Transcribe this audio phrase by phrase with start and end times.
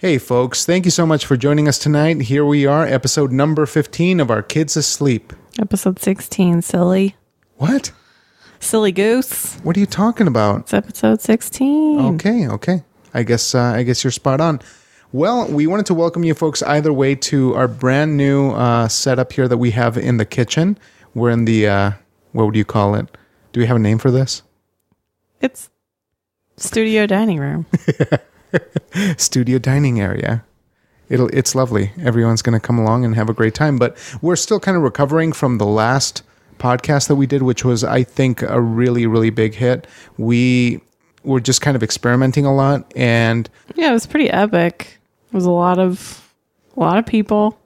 [0.00, 2.20] Hey, folks, thank you so much for joining us tonight.
[2.20, 5.32] Here we are, episode number 15 of Our Kids Asleep.
[5.58, 7.16] Episode 16, silly.
[7.56, 7.90] What?
[8.60, 9.56] Silly goose.
[9.64, 10.60] What are you talking about?
[10.60, 12.14] It's episode 16.
[12.14, 12.84] Okay, okay.
[13.12, 14.60] I guess uh, I guess you're spot on.
[15.10, 19.32] Well, we wanted to welcome you folks either way to our brand new uh, setup
[19.32, 20.78] here that we have in the kitchen.
[21.14, 21.90] We're in the uh,
[22.30, 23.08] what would you call it?
[23.52, 24.42] Do we have a name for this?
[25.40, 25.70] It's
[26.56, 27.66] studio dining room.
[29.16, 30.44] studio dining area.
[31.08, 31.92] It'll it's lovely.
[32.02, 34.82] Everyone's going to come along and have a great time, but we're still kind of
[34.82, 36.22] recovering from the last
[36.58, 39.86] podcast that we did which was I think a really really big hit.
[40.16, 40.80] We
[41.22, 44.98] were just kind of experimenting a lot and yeah, it was pretty epic.
[45.32, 46.32] It was a lot of
[46.76, 47.58] a lot of people.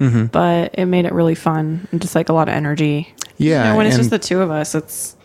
[0.00, 0.26] Mm-hmm.
[0.26, 3.14] But it made it really fun and just like a lot of energy.
[3.38, 5.16] yeah, You know, when it's just the two of us, it's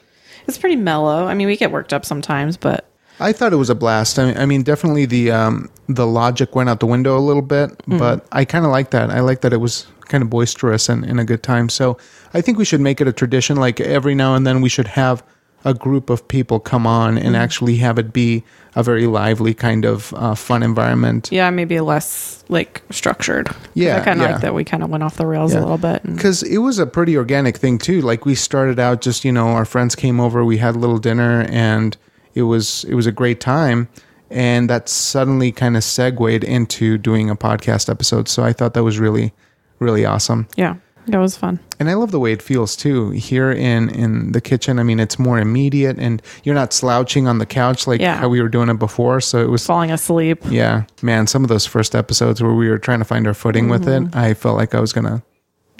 [0.47, 1.25] it's pretty mellow.
[1.25, 2.85] I mean, we get worked up sometimes, but
[3.21, 4.17] I thought it was a blast.
[4.19, 7.41] I mean, I mean definitely the um, the logic went out the window a little
[7.41, 9.09] bit, but I kind of like that.
[9.09, 11.69] I like that it was kind of boisterous and, and a good time.
[11.69, 11.97] So
[12.33, 13.55] I think we should make it a tradition.
[13.57, 15.23] Like every now and then, we should have
[15.63, 18.43] a group of people come on and actually have it be
[18.75, 21.29] a very lively kind of uh, fun environment.
[21.31, 23.47] yeah, maybe less like structured.
[23.75, 24.31] Yeah, I kind of yeah.
[24.33, 25.59] like that we kind of went off the rails Yeah.
[25.59, 26.03] a little bit.
[26.03, 28.01] And, Because it was a pretty organic thing too.
[28.01, 30.97] Like we started out just you know our friends came over, we had a little
[30.97, 31.95] dinner, and
[32.35, 33.87] it was it was a great time.
[34.29, 38.29] And that suddenly kind of segued into doing a podcast episode.
[38.29, 39.33] So I thought that was really
[39.79, 40.47] really awesome.
[40.55, 40.75] yeah,
[41.07, 41.59] that was fun.
[41.79, 44.79] And I love the way it feels too here in in the kitchen.
[44.79, 48.15] I mean, it's more immediate, and you're not slouching on the couch like Yeah.
[48.17, 49.19] how we were doing it before.
[49.19, 50.39] So it was Falling asleep.
[50.49, 51.27] yeah, man.
[51.27, 54.03] Some of those first episodes where we were trying to find our footing with it,
[54.03, 54.17] mm-hmm.
[54.17, 55.23] I felt like I was gonna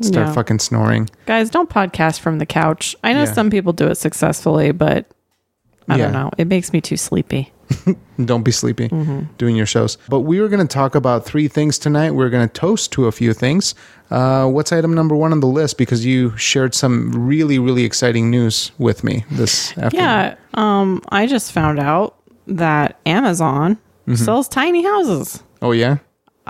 [0.02, 0.34] start Yeah.
[0.34, 1.10] fucking snoring.
[1.28, 2.96] Guys, don't podcast from the couch.
[3.04, 3.34] I know Yeah.
[3.34, 5.06] some people do it successfully, but
[5.92, 6.04] I Yeah.
[6.06, 6.32] don't know.
[6.38, 7.52] It makes me too sleepy.
[8.26, 9.20] Don't be sleepy Mm-hmm.
[9.38, 9.98] doing your shows.
[10.10, 12.12] But we were going to talk about three things tonight.
[12.12, 13.76] We're going to toast to a few things.
[14.10, 15.78] Uh, what's item number one on the list?
[15.78, 20.06] Because you shared some really, really exciting news with me this afternoon.
[20.06, 20.36] Yeah.
[20.54, 22.16] Um, I just found out
[22.48, 23.78] that Amazon
[24.08, 24.16] Mm-hmm.
[24.16, 25.44] sells tiny houses.
[25.62, 25.98] Oh, yeah?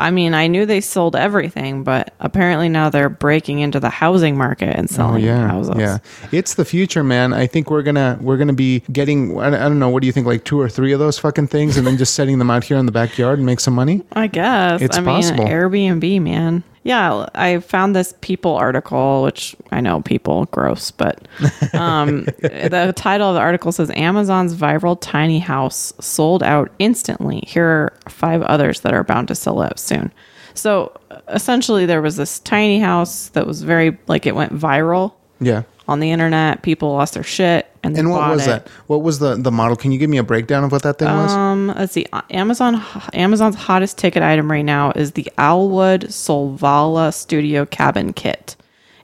[0.01, 4.37] I mean, I knew they sold everything, but apparently now they're breaking into the housing
[4.37, 5.75] market and Oh selling yeah, houses.
[5.77, 5.99] yeah.
[6.31, 7.33] It's the future, man.
[7.33, 9.39] I think we're gonna we're gonna be getting.
[9.39, 9.89] I I don't know.
[9.89, 10.25] What do you think?
[10.27, 12.77] Like two or three of those fucking things, and then just setting them out here
[12.77, 14.01] in the backyard and make some money.
[14.13, 14.81] I guess.
[14.81, 15.43] It's I possible.
[15.45, 16.63] mean, Airbnb, man.
[16.83, 21.27] Yeah, I found this People article, which I know people gross, but
[21.73, 27.43] um, the title of the article says Amazon's viral tiny house sold out instantly.
[27.47, 30.11] Here are five others that are bound to sell out soon.
[30.55, 30.91] So
[31.27, 35.63] essentially, there was this tiny house that was very like it went viral Yeah.
[35.91, 36.61] On the internet.
[36.63, 38.49] People lost their shit, and And what bought was it.
[38.49, 38.67] that?
[38.87, 39.75] What was the the model?
[39.75, 41.31] Can you give me a breakdown of what that thing was?
[41.33, 42.05] Um, let's see.
[42.29, 42.81] Amazon
[43.13, 48.55] Amazon's hottest ticket item right now is the Allwood Solvalla Studio Cabin Kit,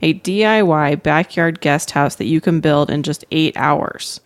[0.01, 4.21] a DIY backyard guest house that you can build in just eight hours,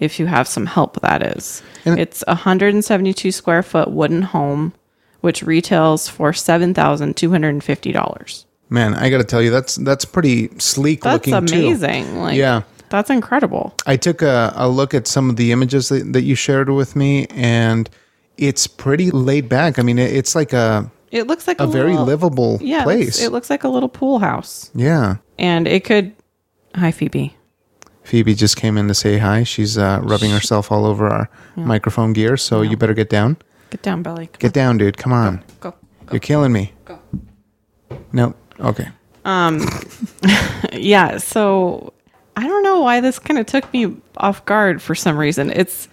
[0.00, 1.00] if you have some help.
[1.00, 1.62] That is.
[1.84, 4.72] And- it's a 172 square foot wooden home,
[5.20, 8.46] which retails for seven thousand two hundred and fifty dollars.
[8.70, 11.54] Man, I got to tell you, that's that's pretty sleek That's looking too.
[11.56, 12.18] amazing.
[12.18, 12.62] Like, Yeah.
[12.90, 13.74] that's incredible.
[13.86, 16.94] I took a, a look at some of the images that, that you shared with
[16.96, 17.88] me, and
[18.36, 19.78] it's pretty laid back.
[19.78, 22.84] I mean, it, it's like a It looks like a a, very little, livable yeah,
[22.84, 23.22] place.
[23.22, 24.70] It looks like a little pool house.
[24.74, 25.16] yeah.
[25.38, 26.12] and it could
[26.74, 27.34] hi phoebe
[28.04, 29.42] Phoebe just came in to say hi.
[29.44, 33.36] She's uh, rubbing herself all over our microphone gear, so you better get down.
[33.70, 34.96] get down belly Come Get down, dude.
[34.96, 35.26] Come on.
[35.38, 35.74] on, go
[36.12, 36.72] You're killing me.
[36.86, 36.98] go
[38.12, 38.34] No.
[38.60, 38.88] Okay.
[39.24, 39.60] Um,
[40.72, 41.92] yeah so
[42.36, 45.88] i don't know why this kind of took me off guard for some reason it's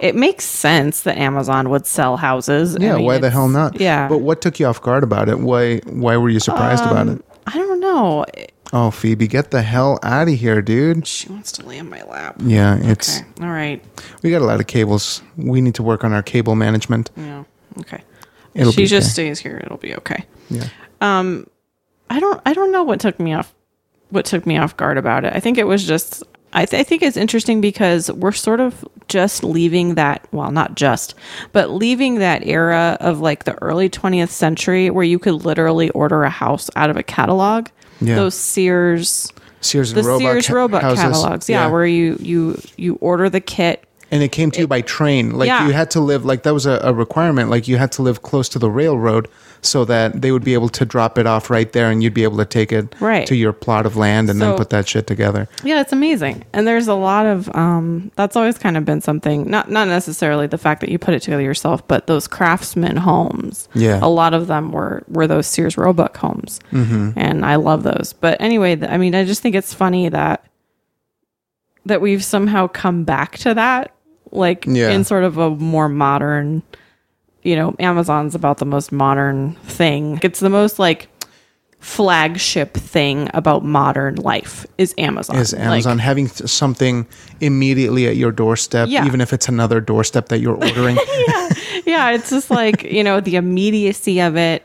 [0.00, 2.96] it makes sense that amazon would sell houses I Yeah.
[2.96, 3.80] mean, why the hell not?
[3.80, 5.38] yeah But what took you off guard about it?
[5.38, 5.78] Why?
[5.86, 7.24] Why were you surprised about it?
[7.46, 8.24] i don't know
[8.72, 11.06] Oh, Phoebe, get the hell out of here, dude.
[11.06, 13.80] she wants to lay on my lap Yeah, it's okay all right
[14.22, 15.22] we got a lot of cables.
[15.36, 17.10] We need to work on our cable management.
[17.16, 17.44] yeah
[17.78, 18.02] okay
[18.54, 19.12] It'll she just okay.
[19.28, 20.68] stays here it'll be okay Yeah.
[22.14, 23.52] I don't I don't know what took me off
[24.10, 25.32] what took me off guard about it.
[25.34, 26.22] I think it was just
[26.52, 30.76] I, th- I think it's interesting because we're sort of just leaving that well not
[30.76, 31.14] just
[31.52, 36.22] but leaving that era of like the early 20th century where you could literally order
[36.22, 37.66] a house out of a catalog
[38.00, 38.14] Yeah.
[38.14, 41.00] those Sears Sears the Roebuck Sears houses.
[41.02, 43.82] catalogs yeah, where you you you order the kit
[44.14, 45.32] and it came to you by train.
[45.36, 45.66] Like Yeah.
[45.66, 47.50] you had to live like that was a, a requirement.
[47.50, 49.26] Like you had to live close to the railroad
[49.60, 52.22] so that they would be able to drop it off right there, and you'd be
[52.22, 53.26] able to take it Right.
[53.26, 55.48] to your plot of land and then put that shit together.
[55.64, 56.44] Yeah, it's amazing.
[56.52, 60.46] And there's a lot of um that's always kind of been something not not necessarily
[60.46, 63.68] the fact that you put it together yourself, but those craftsman homes.
[63.74, 63.98] Yeah.
[64.02, 66.60] A lot of them were were those Sears Roebuck homes.
[66.70, 67.12] Mm-hmm.
[67.16, 68.14] And I love those.
[68.20, 70.44] But anyway, I mean, I just think it's funny that
[71.86, 73.92] that we've somehow come back to that
[74.34, 74.90] like Yeah.
[74.90, 76.62] in sort of a more modern
[77.42, 80.18] you know, Amazon's about the most modern thing.
[80.22, 81.08] It's the most like
[81.80, 85.36] flagship thing about modern life is Amazon.
[85.36, 87.06] Is Amazon Like, having th- something
[87.40, 89.04] immediately at your doorstep, Yeah.
[89.06, 90.96] even if it's another doorstep that you're ordering?
[91.28, 91.48] yeah,
[91.84, 94.64] yeah, it's just like, you know, the immediacy of it,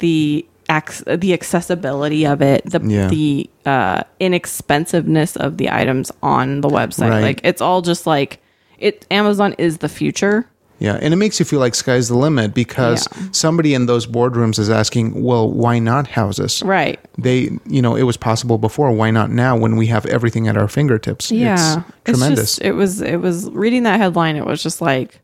[0.00, 3.08] the ac- the accessibility of it, the Yeah.
[3.08, 7.08] the uh inexpensiveness of the items on the website.
[7.08, 7.22] Right.
[7.22, 8.42] Like it's all just like
[8.78, 10.46] it Amazon is the future.
[10.80, 13.28] Yeah, and it makes you feel like sky's the limit because Yeah.
[13.32, 17.00] somebody in those boardrooms is asking, "Well, why not houses?" Right.
[17.18, 18.92] They, you know, it was possible before.
[18.92, 21.32] Why not now when we have everything at our fingertips?
[21.32, 21.82] Yeah.
[22.06, 22.56] it's tremendous.
[22.56, 25.20] just- it was it was reading that headline, it was just like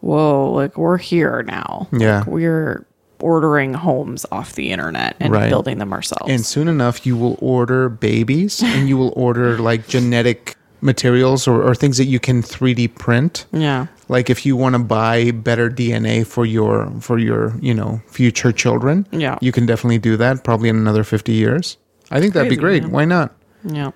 [0.00, 1.88] whoa, like we're here now.
[1.92, 2.18] Yeah.
[2.18, 2.84] Like, we're
[3.20, 5.48] ordering homes off the internet and Right.
[5.50, 6.30] building them ourselves.
[6.30, 11.62] and soon enough, you will order babies, and you will order like genetic materials or,
[11.62, 13.46] or things that you can 3D print.
[13.52, 13.86] yeah.
[14.10, 18.52] Like if you want to buy better DNA for your for your you know future
[18.52, 19.36] children, Yeah.
[19.42, 20.44] you can definitely do that.
[20.44, 21.76] Probably in another fifty years.
[22.10, 22.86] I think that'd be great.
[22.88, 23.34] Why not?
[23.64, 23.90] Yeah.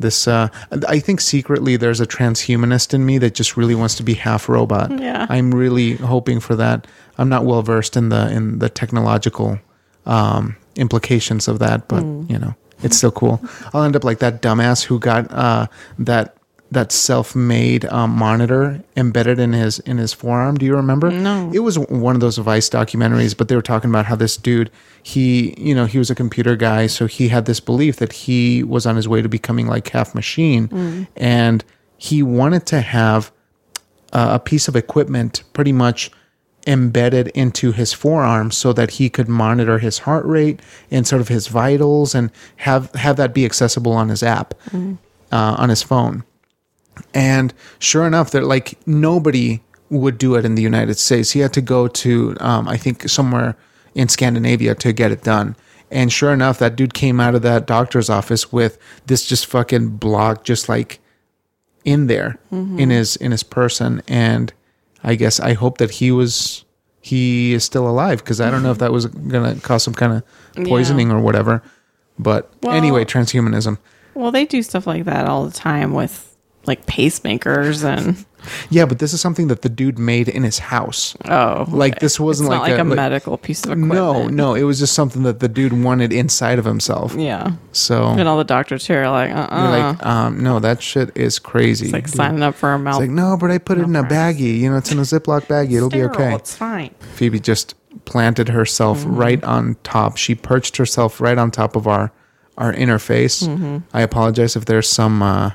[0.00, 0.46] this uh
[0.86, 4.48] i think secretly there's a transhumanist in me that just really wants to be half
[4.48, 5.26] robot Yeah.
[5.28, 6.86] i'm really hoping for that
[7.18, 9.58] i'm not well versed in the in the technological
[10.06, 12.30] um implications of that but Hmm.
[12.30, 13.40] you know it's still cool.
[13.72, 15.66] I'll end up like that dumbass who got uh
[15.98, 16.34] that
[16.70, 20.56] that self-made um, monitor embedded in his in his forearm.
[20.58, 21.10] Do you remember?
[21.10, 21.50] No.
[21.54, 24.70] it was one of those vice documentaries but they were talking about how this dude
[25.02, 28.62] he you know he was a computer guy so he had this belief that he
[28.62, 31.06] was on his way to becoming like half machine.
[31.16, 31.64] And
[31.96, 33.32] he wanted to have
[34.12, 36.10] uh, a piece of equipment pretty much
[36.68, 40.60] embedded into his forearm so that he could monitor his heart rate
[40.90, 44.54] and sort of his vitals and have have that be accessible on his app
[45.32, 46.22] uh, on his phone
[47.14, 51.32] and sure enough, that like nobody would do it in the United States.
[51.32, 53.56] He had to go to, um, I think, somewhere
[53.94, 55.56] in Scandinavia to get it done.
[55.90, 59.96] And sure enough, that dude came out of that doctor's office with this just fucking
[59.96, 61.00] block, just like
[61.84, 62.38] in there
[62.78, 64.02] in his in his person.
[64.06, 64.52] And
[65.04, 66.64] I guess I hope that he was
[67.00, 70.12] he is still alive because I don't know if that was gonna cause some kind
[70.56, 71.62] of poisoning or whatever.
[72.18, 73.78] But Well- anyway, transhumanism.
[74.14, 76.36] Well, they do stuff like that all the time with
[76.66, 78.24] like pacemakers and
[78.70, 81.16] Yeah, but this is something that the dude made in his house.
[81.28, 83.92] oh, Like this wasn't It's not like, like, a, like- medical piece of equipment.
[83.94, 87.14] No, no, it was just something that the dude wanted inside of himself.
[87.16, 90.58] Yeah, So and all the doctors here are like, uh, you're uh like, um, no,
[90.60, 91.86] that shit is crazy.
[91.86, 92.14] it's like dude.
[92.14, 92.94] signing up for a mouth.
[92.94, 94.58] It's like, no, but I put it in a baggie.
[94.58, 95.76] You know, it's in a Ziploc baggie.
[95.76, 96.34] It'll be okay.
[96.34, 96.90] It's fine.
[97.14, 97.74] Phoebe just
[98.04, 99.16] planted herself Mm-hmm.
[99.16, 100.16] right on top.
[100.16, 102.12] She perched herself right on top of our
[102.56, 103.46] our interface.
[103.46, 103.78] Mm-hmm.
[103.94, 105.52] I apologize if there's some uh,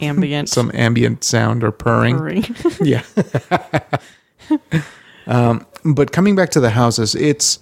[0.00, 0.48] Ambient.
[0.48, 2.18] some ambient sound or purring.
[2.18, 2.44] purring.
[2.82, 3.02] yeah.
[5.26, 7.58] um, but coming back to the houses, it's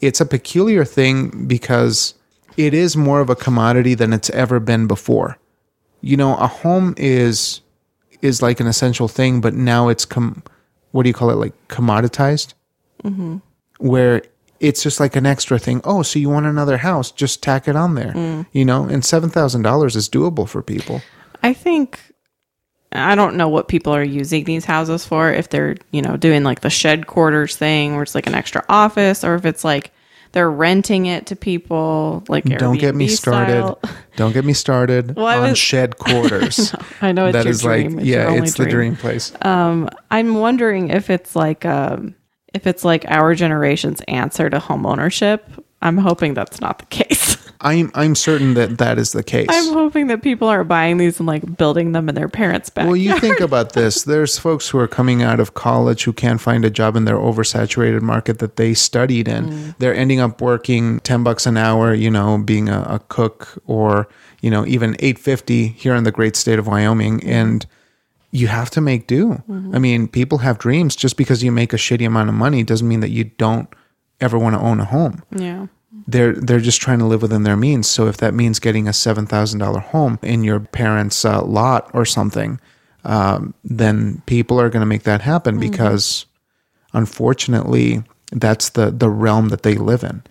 [0.00, 2.14] it's a peculiar thing because
[2.56, 5.38] it is more of a commodity than it's ever been before.
[6.00, 7.60] You know, a home is
[8.22, 10.42] is like an essential thing, but now it's com-
[10.92, 11.34] what do you call it?
[11.34, 12.54] Like commoditized,
[13.78, 14.22] where
[14.60, 15.80] it's just like an extra thing.
[15.84, 17.10] Oh, so you want another house?
[17.10, 18.46] Just tack it on there.
[18.52, 21.02] You know, and seven thousand dollars is doable for people.
[21.42, 22.00] I think
[22.92, 25.30] I don't know what people are using these houses for.
[25.32, 28.64] If they're you know doing like the shed quarters thing, where it's like an extra
[28.68, 29.92] office, or if it's like
[30.32, 32.22] they're renting it to people.
[32.28, 33.52] Like Don't get me Airbnb started.
[33.62, 33.80] style.
[34.16, 36.74] Don't get me started Well, on was- shed quarters.
[37.00, 37.92] I know it's that is dream.
[37.92, 39.32] like it's yeah, it's the dream place.
[39.42, 42.14] I'm wondering if it's like um
[42.54, 45.44] if it's like our generation's answer to home ownership.
[45.82, 47.35] I'm hoping that's not the case.
[47.60, 49.46] I'm I'm certain that that is the case.
[49.50, 52.86] I'm hoping that people are buying these and like building them in their parents' back.
[52.86, 54.02] well, you think about this.
[54.04, 57.16] There's folks who are coming out of college who can't find a job in their
[57.16, 59.46] oversaturated market that they studied in.
[59.48, 59.78] Mm.
[59.78, 64.08] They're ending up working ten bucks an hour, you know, being a, a cook or
[64.40, 67.66] you know even eight fifty here in the great state of Wyoming, and
[68.32, 69.42] you have to make do.
[69.48, 69.74] Mm-hmm.
[69.74, 70.94] I mean, people have dreams.
[70.94, 73.68] Just because you make a shitty amount of money doesn't mean that you don't
[74.20, 75.22] ever want to own a home.
[75.30, 75.66] yeah.
[76.06, 77.88] They're they're just trying to live within their means.
[77.88, 81.90] So if that means getting a seven thousand dollar home in your parents' uh, lot
[81.94, 82.60] or something,
[83.04, 86.26] um, then people are going to make that happen because,
[86.92, 88.02] unfortunately,
[88.32, 90.22] that's the the realm that they live in.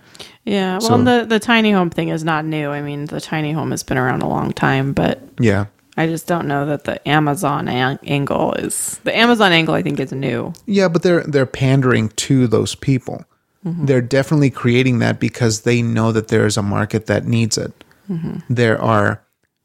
[0.43, 0.73] Yeah.
[0.79, 2.69] Well, So- the the tiny home thing is not new.
[2.69, 5.65] I mean, the tiny home has been around a long time, but Yeah,
[5.97, 9.73] I just don't know that the Amazon an- angle is the Amazon angle.
[9.73, 10.53] I think is new.
[10.65, 13.23] yeah, but they're they're pandering to those people.
[13.65, 13.85] Mm-hmm.
[13.85, 17.83] They're definitely creating that because they know that there is a market that needs it.
[18.09, 18.39] Mm-hmm.
[18.53, 19.21] There are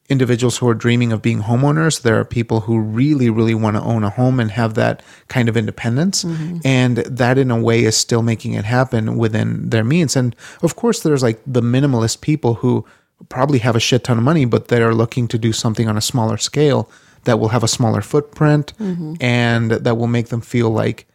[0.09, 2.02] individuals who are dreaming of being homeowners.
[2.02, 5.49] There are people who really, really want to own a home and have that kind
[5.49, 6.25] of independence.
[6.25, 6.59] Mm-hmm.
[6.64, 10.16] And that, in a way, is still making it happen within their means.
[10.16, 12.85] And of course, there's like the minimalist people who
[13.28, 16.00] probably have a shit ton of money, but they're looking to do something on a
[16.00, 16.90] smaller scale
[17.25, 18.73] that will have a smaller footprint
[19.21, 21.07] and that will make them feel like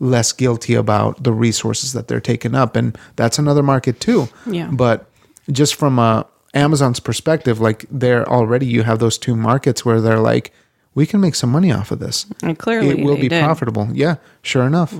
[0.00, 4.70] less guilty about the resources that they're taking up and that's another market too Yeah.
[4.72, 5.06] but
[5.50, 6.22] just from uh,
[6.54, 10.52] amazon's perspective like they're already you have those two markets where they're like
[10.94, 13.32] we can make some money off of this And clearly, it will be did.
[13.32, 13.44] Mm-hmm.
[13.46, 14.94] profitable yeah sure enough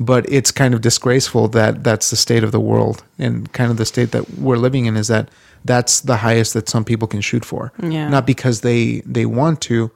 [0.00, 3.76] but it's kind of disgraceful that that's the state of the world and kind of
[3.76, 5.28] the state that we're living in is that
[5.64, 8.08] that's the highest that some people can shoot for Yeah.
[8.08, 9.90] not because they they want to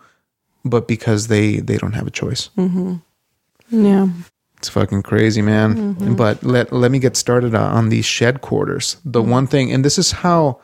[0.65, 2.49] but because they they don't have a choice
[3.71, 4.09] Yeah.
[4.59, 5.95] It's fucking crazy, man.
[5.95, 6.15] Mm-hmm.
[6.15, 8.97] But let let me get started on these shed quarters.
[9.05, 9.31] The mm-hmm.
[9.31, 10.61] one thing, and this is how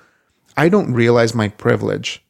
[0.57, 2.23] I don't realize my privilege.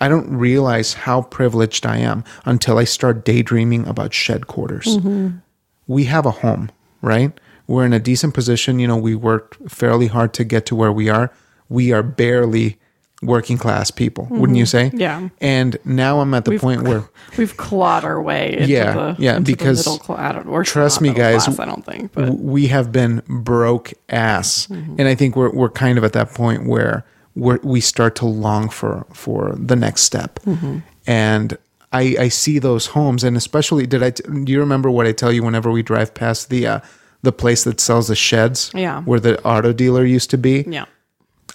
[0.00, 4.86] I don't realize how privileged I am until I start daydreaming about shed quarters.
[4.86, 5.38] Mm-hmm.
[5.86, 6.70] We have a home,
[7.00, 7.38] right?
[7.66, 8.78] We're in a decent position.
[8.78, 11.32] You know, we worked fairly hard to get to where we are.
[11.68, 12.78] We are barely
[13.22, 14.90] working class people, wouldn't you say?
[14.92, 15.28] Yeah.
[15.40, 17.04] And now I'm at the point where
[17.38, 20.18] We've clawed our way into Yeah, the yeah, into because the middle class.
[20.18, 23.92] I don't, we're trust me, guys, class, I don't think, but we have been broke
[24.08, 24.96] ass, Mm-hmm.
[24.98, 28.26] and I think we're we're kind of at that point where we we start to
[28.26, 30.78] long for for the next step, Mm-hmm.
[31.06, 31.56] and.
[31.94, 34.12] I, I see those homes, and especially did I?
[34.12, 36.80] T- do you remember what I tell you whenever we drive past the uh,
[37.20, 38.70] the place that sells the sheds?
[38.74, 39.02] Yeah.
[39.02, 40.64] where the auto dealer used to be.
[40.66, 40.86] yeah,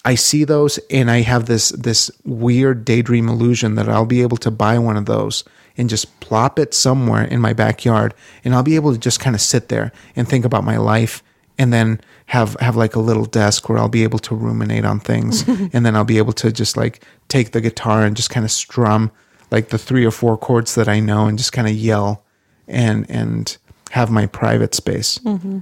[0.08, 4.38] I see those and I have this this weird daydream illusion that I'll be able
[4.38, 5.44] to buy one of those
[5.76, 8.14] and just plop it somewhere in my backyard
[8.46, 11.22] and I'll be able to just kind of sit there and think about my life
[11.58, 15.02] and then have have like a little desk where I'll be able to ruminate on
[15.02, 18.46] things and then I'll be able to just like take the guitar and just kind
[18.46, 19.12] of strum
[19.52, 22.24] like the three or four chords that I know and just kind of yell
[22.66, 23.58] and and
[23.92, 25.18] have my private space.
[25.18, 25.60] Mm-hmm.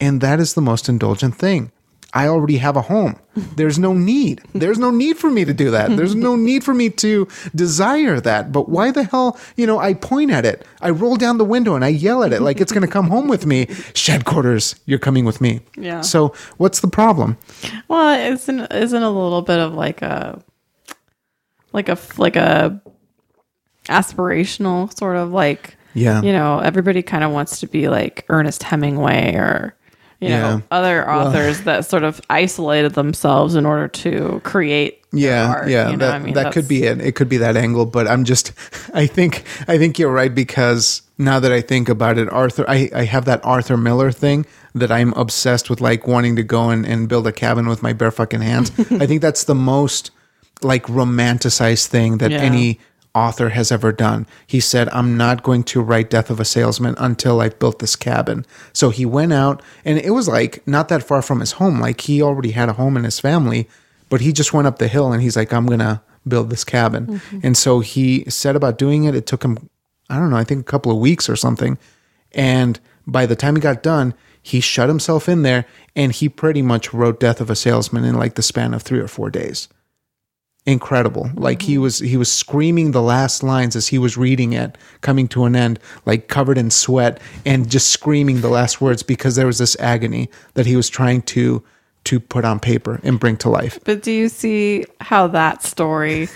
[0.00, 1.72] And that is the most indulgent thing.
[2.12, 3.16] I already have a home.
[3.54, 4.42] There's no need.
[4.52, 5.96] There's no need for me to do that.
[5.96, 8.50] There's no need for me to desire that.
[8.50, 10.66] But why the hell, you know, I point at it.
[10.80, 13.06] I roll down the window and I yell at it like it's going to come
[13.08, 13.66] home with me.
[13.94, 15.60] Shed quarters, you're coming with me.
[15.76, 16.00] Yeah.
[16.00, 17.36] So, what's the problem?
[17.86, 20.42] Well, isn't isn't a little bit of like a
[21.72, 22.80] like a like a
[23.88, 26.22] aspirational sort of like Yeah.
[26.22, 29.74] you know everybody kind of wants to be like Ernest Hemingway or
[30.20, 30.40] you Yeah.
[30.40, 35.90] know other authors that sort of isolated themselves in order to create yeah art, yeah
[35.90, 36.06] you know?
[36.06, 38.52] that, I mean, that could be it it could be that angle but i'm just
[38.94, 42.88] i think i think you're right because now that i think about it arthur i,
[42.94, 46.86] I have that arthur miller thing that i'm obsessed with like wanting to go and,
[46.86, 48.70] and build a cabin with my bare fucking hands
[49.02, 50.10] i think that's the most
[50.62, 52.38] like romanticized thing that Yeah.
[52.42, 52.78] any
[53.14, 54.26] author has ever done.
[54.46, 57.96] He said, I'm not going to write Death of a Salesman until I've built this
[57.96, 58.46] cabin.
[58.72, 61.80] So he went out, and it was like not that far from his home.
[61.80, 63.68] Like he already had a home in his family,
[64.08, 66.64] but he just went up the hill and he's like, I'm going to build this
[66.64, 67.06] cabin.
[67.06, 67.40] Mm-hmm.
[67.42, 69.14] And so he set about doing it.
[69.14, 69.70] It took him,
[70.08, 71.78] I don't know, I think a couple of weeks or something.
[72.32, 76.62] And by the time he got done, he shut himself in there and he pretty
[76.62, 79.68] much wrote Death of a Salesman in like the span of three or four days
[80.66, 81.30] incredible.
[81.34, 81.82] Like he mm-hmm.
[81.82, 85.56] was he was screaming the last lines as he was reading it coming to an
[85.56, 89.76] end like covered in sweat and just screaming the last words because there was this
[89.80, 91.62] agony that he was trying to
[92.04, 93.78] to put on paper and bring to life.
[93.84, 96.28] But do you see how that story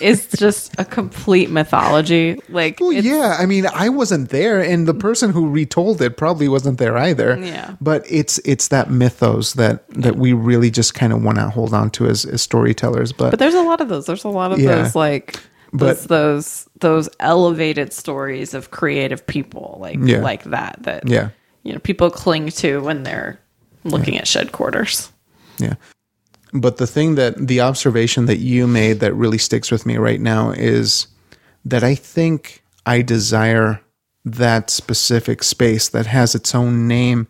[0.00, 2.38] is just a complete mythology?
[2.48, 6.46] Like, well yeah i mean i wasn't there and the person who retold it probably
[6.48, 7.74] wasn't there either Yeah.
[7.80, 11.72] but it's it's that mythos that that we really just kind of want to hold
[11.74, 14.06] on to as, as storytellers but, but there's a lot of those.
[14.06, 14.76] There's a lot of Yeah.
[14.82, 15.40] those like
[15.72, 20.20] But- those, those those elevated stories of creative people like Yeah.
[20.20, 21.30] like that that yeah
[21.62, 23.40] you know people cling to when they're
[23.84, 25.10] looking at shed quarters.
[25.58, 25.74] Yeah.
[26.52, 30.20] But the thing that the observation that you made that really sticks with me right
[30.20, 31.08] now is
[31.64, 33.80] that I think I desire
[34.24, 37.28] that specific space that has its own name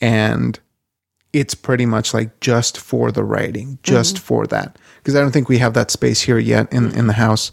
[0.00, 0.58] and
[1.32, 4.24] it's pretty much like just for the writing, just mm-hmm.
[4.24, 4.78] for that.
[4.98, 6.96] Because I don't think we have that space here yet in, mm.
[6.96, 7.52] in the house.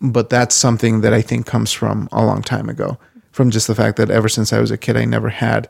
[0.00, 2.98] but that's something that I think comes from a long time ago.
[3.32, 5.68] From just the fact that ever since I was a kid, I never had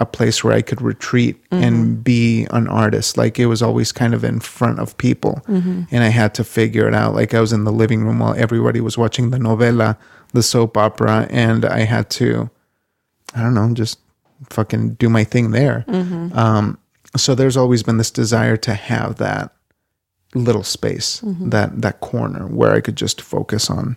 [0.00, 1.94] a place where I could retreat and mm-hmm.
[2.02, 3.16] be an artist.
[3.16, 5.82] Like it was always kind of in front of people, mm-hmm.
[5.90, 7.14] and I had to figure it out.
[7.14, 9.96] Like I was in the living room while everybody was watching the novela,
[10.32, 12.50] the soap opera, and I had to,
[13.34, 13.98] I don't know, just
[14.50, 15.84] fucking do my thing there.
[15.88, 16.36] Mm-hmm.
[16.36, 16.78] Um,
[17.16, 19.54] so there's always been this desire to have that
[20.34, 21.20] little space,
[21.50, 23.96] that that corner where I could just focus on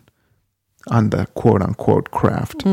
[0.87, 2.63] on the quote unquote craft.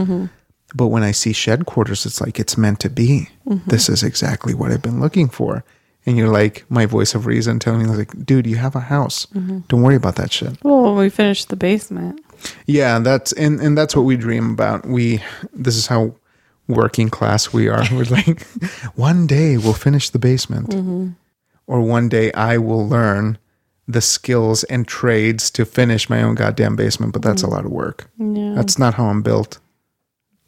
[0.75, 3.29] But when I see shed quarters, it's like it's meant to be.
[3.47, 3.69] Mm-hmm.
[3.69, 5.65] This is exactly what I've been looking for.
[6.05, 9.27] And you're like my voice of reason telling me like, dude, you have a house.
[9.27, 9.61] Mm-hmm.
[9.69, 10.63] Don't worry about that shit.
[10.65, 12.21] Well, we finished the basement.
[12.67, 14.85] Yeah, that's and and that's what we dream about.
[14.87, 16.15] We this is how
[16.67, 17.85] working class we are.
[17.93, 18.43] We're like,
[18.97, 21.11] one day we'll finish the basement, mm-hmm.
[21.67, 23.39] or one day I will learn
[23.87, 27.13] the skills and trades to finish my own goddamn basement.
[27.13, 28.11] But that's a lot of work.
[28.19, 28.55] Yeah.
[28.55, 29.59] That's not how I'm built.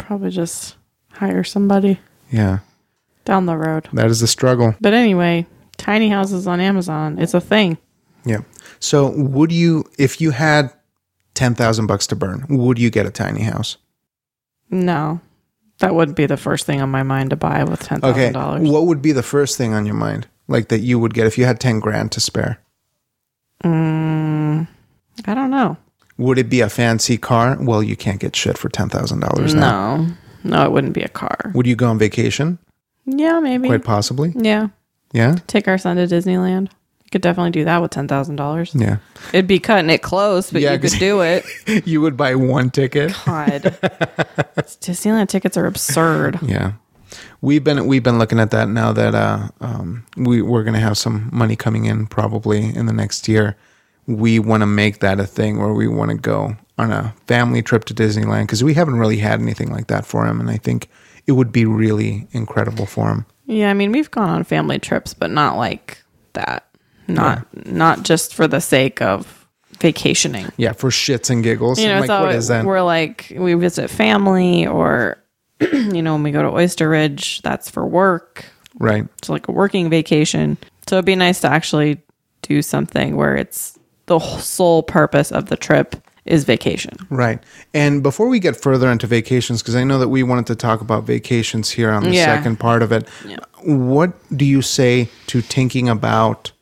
[0.06, 0.76] Probably just
[1.12, 1.99] hire somebody
[2.30, 2.58] Yeah,
[3.25, 3.88] down the road.
[3.92, 4.75] that is the struggle.
[4.80, 5.46] But anyway,
[5.76, 7.18] tiny houses on Amazon.
[7.18, 7.78] It's a thing.
[8.25, 8.40] Yeah.
[8.80, 10.73] So would you, if you had
[11.34, 13.76] ten thousand bucks to burn, would you get a tiny house?
[14.70, 15.20] No.
[15.78, 18.32] That wouldn't be the first thing on my mind to buy with ten thousand Okay.
[18.32, 18.68] dollars.
[18.68, 21.37] What would be the first thing on your mind, like that you would get if
[21.38, 22.58] you had ten grand to spare?
[23.62, 24.66] Mm,
[25.26, 25.76] I don't know.
[26.18, 27.56] Would it be a fancy car?
[27.61, 29.97] Well, you can't get shit for ten thousand dollars now.
[29.97, 30.06] No.
[30.44, 31.50] No, it wouldn't be a car.
[31.54, 32.59] Would you go on vacation?
[33.06, 33.68] Yeah, maybe.
[33.68, 34.33] Quite possibly.
[34.37, 34.68] Yeah.
[35.12, 35.37] Yeah.
[35.47, 36.64] Take our son to Disneyland.
[37.04, 38.75] You could definitely do that with ten thousand dollars.
[38.75, 38.99] Yeah.
[39.33, 41.44] It'd be cutting it close, but Yeah, you could do it.
[41.87, 43.12] you would buy one ticket.
[43.25, 43.62] God.
[44.56, 46.38] Disneyland tickets are absurd.
[46.42, 46.73] Yeah.
[47.40, 50.97] We've been we've been looking at that now that uh um we we're gonna have
[50.99, 53.56] some money coming in probably in the next year.
[54.06, 57.62] We want to make that a thing where we want to go on a family
[57.62, 60.56] trip to Disneyland because we haven't really had anything like that for him, and I
[60.56, 60.88] think
[61.26, 63.26] it would be really incredible for him.
[63.46, 66.66] Yeah, I mean we've gone on family trips, but not like that.
[67.06, 69.46] Not not just for the sake of
[69.78, 70.50] vacationing.
[70.56, 71.78] Yeah, for shits and giggles.
[71.78, 72.64] You know, like, what always, is that?
[72.64, 75.18] we're like we visit family or
[75.61, 78.46] you know, when we go to Oyster Ridge, that's for work.
[78.78, 79.06] Right.
[79.18, 80.58] It's like a working vacation.
[80.88, 82.02] So it'd be nice to actually
[82.43, 86.97] do something where it's the sole purpose of the trip is vacation.
[87.10, 87.43] Right.
[87.75, 90.80] And before we get further into vacations, because I know that we wanted to talk
[90.80, 92.25] about vacations here on the Yeah.
[92.25, 93.36] second part of it, Yeah.
[93.62, 96.52] what do you say to thinking about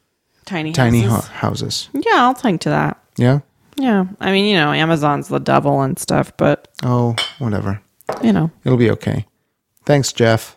[0.46, 1.26] Tiny tiny houses.
[1.28, 1.88] hu- houses?
[1.92, 2.98] Yeah, I'll think to that.
[3.16, 3.40] Yeah.
[3.76, 4.06] Yeah.
[4.20, 7.80] I mean, you know, Amazon's the devil and stuff, but Oh, whatever.
[8.22, 8.50] you know.
[8.64, 9.26] It'll be okay.
[9.86, 10.56] Thanks, Jeff.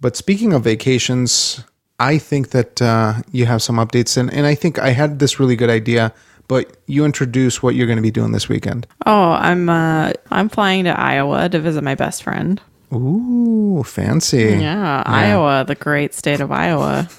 [0.00, 1.60] But speaking of vacations,
[1.98, 5.38] I think that uh, you have some updates, and, and I think I had this
[5.38, 6.12] really good idea.
[6.46, 8.86] But you introduce what you're going to be doing this weekend.
[9.06, 12.60] Oh, I'm uh I'm flying to Iowa to visit my best friend.
[12.92, 14.58] Ooh, fancy.
[14.60, 17.08] Yeah, Iowa, the great state of Iowa.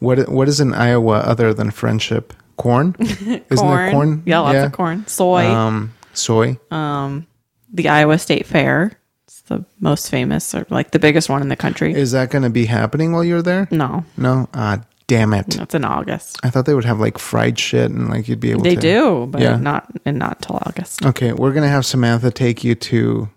[0.00, 2.34] What what is in Iowa other than friendship?
[2.56, 2.94] Corn?
[2.98, 4.22] Isn't there corn?
[4.26, 5.06] Yeah, lots of corn.
[5.06, 5.46] Soy.
[5.46, 6.58] Um, soy.
[6.70, 8.98] the Iowa State Fair.
[9.46, 11.92] The most famous or like the biggest one in the country.
[11.94, 13.68] Is that going to be happening while you're there?
[13.70, 14.48] no, No.
[14.54, 15.60] Ah, damn it.
[15.60, 16.38] it's in August.
[16.42, 18.68] I thought they would have like fried shit and like you'd be able to.
[18.70, 18.80] They to.
[18.80, 19.56] do, but Yeah.
[19.56, 21.04] not and not till August.
[21.04, 23.28] Okay, we're gonna have Samantha take you to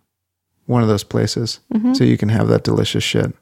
[0.66, 1.94] one of those places Mm-hmm.
[1.94, 3.34] so you can have that delicious shit.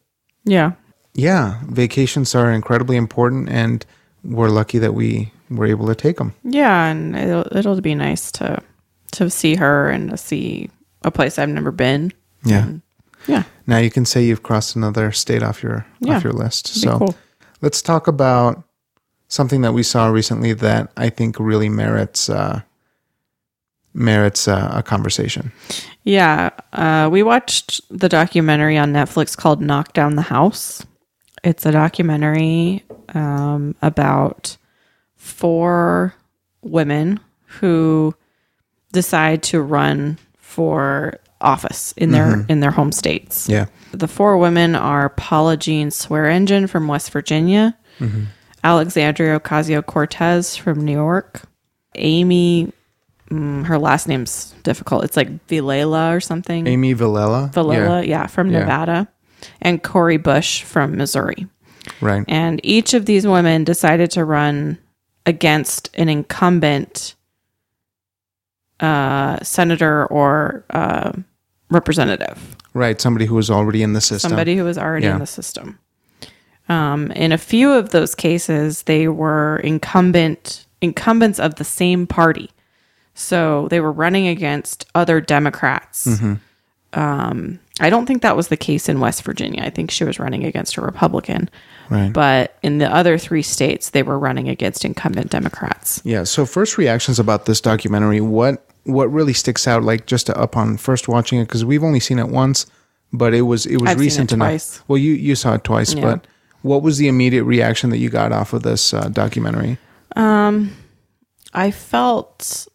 [0.43, 0.71] Yeah.
[1.13, 3.85] Yeah, vacations are incredibly important, and
[4.23, 6.33] we're lucky that we were able to take them.
[6.43, 8.59] Yeah, and it'll it'll be nice to
[9.11, 10.69] to see her and to see
[11.03, 12.11] a place I've never been.
[12.45, 12.71] Yeah.
[13.27, 13.43] Yeah.
[13.67, 16.67] Now you can say you've crossed another state off your Yeah, off your list.
[16.67, 17.15] So cool.
[17.61, 18.63] let's talk about
[19.27, 22.61] something that we saw recently that I think really merits uh,
[23.93, 25.51] merits uh, a conversation.
[26.03, 30.85] Yeah, uh, we watched the documentary on Netflix called "Knock Down the House."
[31.43, 34.57] It's a documentary um, about
[35.15, 36.13] four
[36.61, 37.19] women
[37.59, 38.13] who
[38.91, 43.47] decide to run for office in their in their home states.
[43.49, 43.65] Yeah.
[43.91, 47.77] The four women are Paula Jean Swearengin from West Virginia,
[48.63, 51.41] Alexandria Ocasio Cortez from New York,
[51.95, 52.71] Amy.
[53.29, 55.03] mm, her last name's difficult.
[55.03, 56.67] It's like Vilela or something.
[56.67, 57.51] Amy Villela.
[57.53, 58.27] Vilela, yeah.
[58.27, 58.59] from Yeah.
[58.59, 59.07] Nevada,
[59.61, 61.47] and Cori Bush from Missouri.
[62.01, 62.25] Right.
[62.27, 64.77] And each of these women decided to run
[65.25, 67.15] against an incumbent
[68.79, 71.11] uh, senator or uh,
[71.69, 72.99] representative, Right.
[72.99, 74.29] Somebody who was already in the system.
[74.29, 75.13] somebody who was already Yeah.
[75.13, 75.79] in the system.
[76.67, 82.49] Um, in a few of those cases, they were incumbent incumbents of the same party.
[83.13, 86.05] So they were running against other Democrats.
[86.93, 89.63] Um, I don't think that was the case in West Virginia.
[89.63, 91.49] I think she was running against a Republican.
[91.89, 92.11] Right.
[92.11, 96.01] But in the other three states, they were running against incumbent Democrats.
[96.03, 96.23] Yeah.
[96.23, 98.21] So first reactions about this documentary.
[98.21, 102.19] What what really sticks out, like just upon first watching it, because we've only seen
[102.19, 102.65] it once,
[103.13, 104.49] but it was it was I've recent it enough.
[104.49, 104.81] twice.
[104.87, 106.01] Well, you you saw it twice, Yeah.
[106.01, 106.27] but
[106.61, 109.77] what was the immediate reaction that you got off of this uh, documentary?
[111.55, 112.67] I felt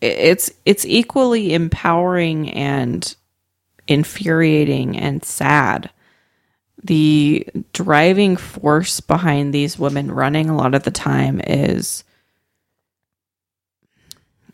[0.00, 3.14] it's it's equally empowering and
[3.86, 5.90] infuriating and sad.
[6.84, 12.04] The driving force behind these women running a lot of the time is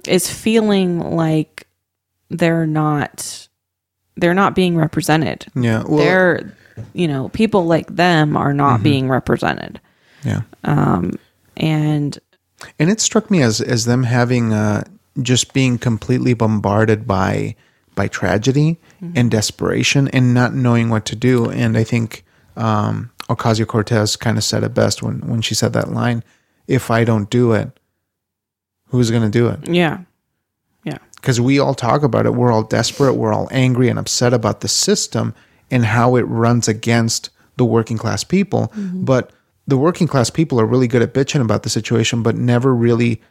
[0.06, 1.66] is feeling like
[2.30, 3.48] they're not
[4.16, 5.46] they're not being represented.
[5.54, 5.82] Yeah.
[5.86, 6.56] Well, they're
[6.92, 8.82] you know, people like them are not Mm-hmm.
[8.84, 9.80] being represented.
[10.24, 10.42] yeah.
[10.64, 11.18] Um
[11.56, 12.18] And
[12.78, 14.84] And it struck me as as them having uh,
[15.22, 17.54] just being completely bombarded by
[17.94, 18.78] by tragedy
[19.14, 21.50] and desperation and not knowing what to do.
[21.50, 22.24] And I think
[22.56, 26.22] um, Ocasio Cortez kind of said it best when when she said that line:
[26.66, 27.78] "If I don't do it,
[28.88, 30.00] who's going to do it?" yeah.
[30.84, 30.98] Yeah.
[31.16, 32.34] Because we all talk about it.
[32.34, 33.14] We're all desperate.
[33.14, 35.34] We're all angry and upset about the system
[35.70, 38.70] and how it runs against the working class people.
[39.04, 39.30] But
[39.66, 43.22] the working class people are really good at bitching about the situation, but never really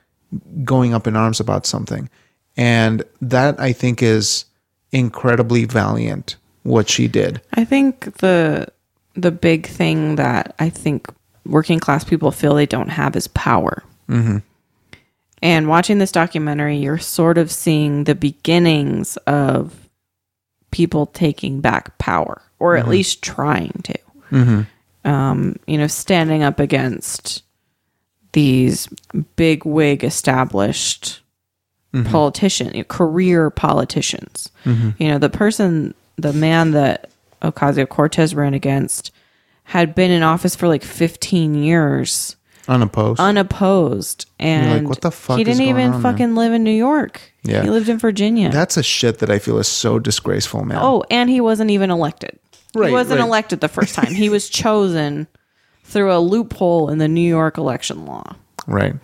[0.64, 2.10] going up in arms about something.
[2.58, 4.46] And that I think is
[4.94, 7.42] incredibly valiant what she did.
[7.54, 8.68] I think the
[9.16, 11.08] the big thing that I think
[11.46, 13.84] working class people feel they don't have is power.
[14.10, 14.38] Mm-hmm.
[15.42, 19.90] And watching this documentary, you're sort of seeing the beginnings of
[20.72, 24.00] people taking back power, or at least trying to.
[25.04, 27.44] Um, you know, standing up against
[28.32, 28.88] these
[29.36, 31.20] big wig established
[31.94, 32.12] Mm-hmm.
[32.12, 34.50] politician, you know, career politicians.
[34.66, 34.90] Mm-hmm.
[35.02, 37.10] You know, the person, the man that
[37.44, 39.12] Ocasio Cortez ran against
[39.66, 42.36] had been in office for like 15 years
[42.68, 43.20] Unopposed.
[43.20, 44.26] unopposed.
[44.40, 46.02] And what the fuck he didn't even on, man?
[46.02, 47.22] fucking live in New York.
[47.44, 47.62] Yeah.
[47.62, 48.50] He lived in Virginia.
[48.50, 50.80] That's a shit that I feel is so disgraceful, man.
[50.82, 52.40] oh, and he wasn't even elected.
[52.74, 53.28] Right, he wasn't right.
[53.28, 54.14] elected the first time.
[54.14, 55.28] he was chosen
[55.84, 58.36] through a loophole in the New York election law.
[58.68, 58.96] Right.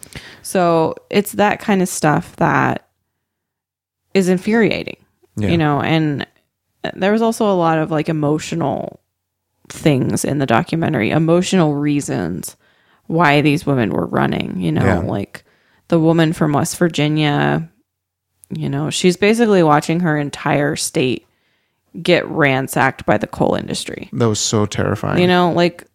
[0.41, 2.87] So it's that kind of stuff that
[4.13, 4.97] is infuriating,
[5.35, 5.49] Yeah.
[5.49, 5.81] you know.
[5.81, 6.25] And
[6.95, 8.99] there was also a lot of like emotional
[9.69, 12.55] things in the documentary, emotional reasons
[13.07, 14.99] why these women were running, you know, Yeah.
[14.99, 15.43] like
[15.89, 17.69] the woman from West Virginia,
[18.51, 21.25] you know, she's basically watching her entire state
[22.01, 24.09] get ransacked by the coal industry.
[24.13, 25.19] That was so terrifying.
[25.21, 25.85] You know, like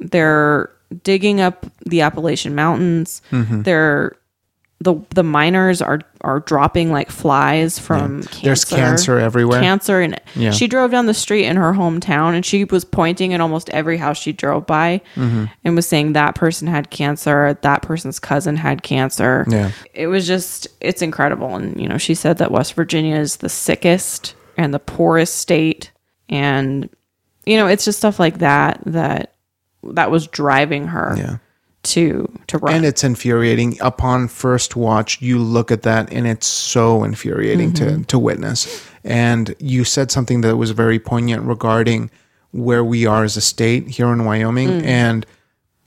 [0.00, 0.70] they're
[1.02, 3.22] digging up the Appalachian Mountains.
[3.30, 3.62] Mm-hmm.
[3.62, 4.16] They're
[4.80, 8.40] the the miners are are dropping like flies from cancer.
[8.42, 9.60] There's cancer everywhere.
[9.60, 10.50] Cancer and Yeah.
[10.50, 13.96] she drove down the street in her hometown and she was pointing at almost every
[13.96, 15.44] house she drove by Mm-hmm.
[15.64, 19.46] and was saying that person had cancer, that person's cousin had cancer.
[19.48, 19.70] Yeah.
[19.94, 23.48] It was just it's incredible and you know, she said that West Virginia is the
[23.48, 25.92] sickest and the poorest state
[26.28, 26.90] and
[27.46, 29.33] you know, it's just stuff like that that
[29.92, 31.36] that was driving her Yeah.
[31.84, 32.74] to to run.
[32.74, 33.76] And it's infuriating.
[33.80, 38.00] Upon first watch, you look at that and it's so infuriating Mm-hmm.
[38.02, 38.86] to, to witness.
[39.04, 42.10] And you said something that was very poignant regarding
[42.52, 44.68] where we are as a state here in Wyoming.
[44.68, 44.84] Mm.
[44.86, 45.26] And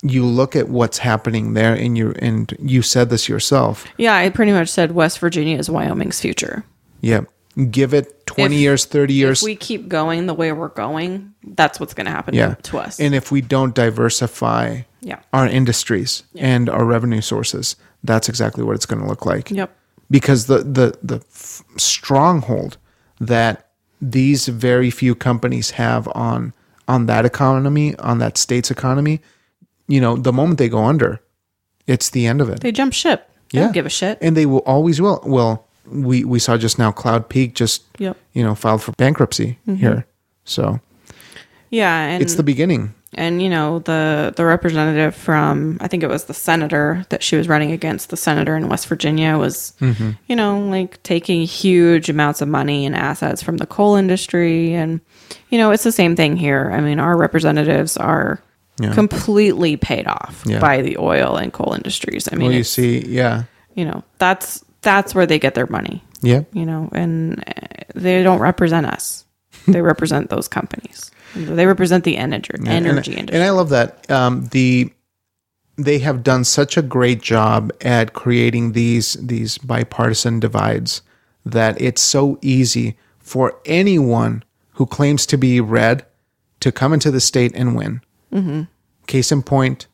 [0.04, 3.86] you look at what's happening there and you and you said this yourself.
[3.98, 6.64] yeah, I pretty much said West Virginia is Wyoming's future.
[7.02, 7.22] Yeah.
[7.72, 9.42] Give it 20 If- years, 30 years.
[9.42, 12.56] If we keep going the way we're going, that's what's going to happen yeah.
[12.64, 13.00] to us.
[13.00, 15.20] And if we don't diversify yeah.
[15.34, 19.50] our industries and our revenue sources, that's exactly what it's going to look like.
[19.52, 19.76] Yep.
[20.12, 22.78] because the the the f- stronghold
[23.20, 23.68] that
[24.02, 26.54] these very few companies have on
[26.88, 29.20] on that economy on that state's economy
[29.88, 31.20] you know the moment they go under
[31.88, 33.30] it's the end of it They jump ship.
[33.52, 33.64] They Yeah.
[33.66, 34.18] don't give a shit.
[34.22, 38.18] and they will always will well we we saw just now cloud peak just Yep.
[38.34, 40.06] you know filed for bankruptcy here
[40.44, 40.80] so
[41.70, 46.10] Yeah, and it's the beginning and you know the the representative from I think it
[46.10, 50.12] was the senator that she was running against the senator in West Virginia was Mm-hmm.
[50.28, 55.00] you know like taking huge amounts of money and assets from the coal industry and
[55.50, 56.70] you know it's the same thing here.
[56.74, 58.40] I mean our representatives are
[58.80, 58.94] Yeah.
[58.94, 60.60] completely paid off Yeah.
[60.60, 62.28] by the oil and coal industries.
[62.32, 66.04] I mean well you see yeah you know that's that's where they get their money.
[66.22, 67.54] yeah you know, and uh,
[67.96, 69.26] they don't represent us.
[69.68, 71.12] They represent those companies.
[71.36, 73.36] They represent the energy, and, energy and, industry.
[73.36, 74.10] and I love that.
[74.10, 74.92] Um, the
[75.78, 81.02] they have done such a great job at creating these these bipartisan divides
[81.46, 86.06] that it's so easy for anyone who claims to be red
[86.60, 88.02] to come into the state and win.
[88.34, 88.64] Mm-hmm.
[89.06, 89.88] Case in point,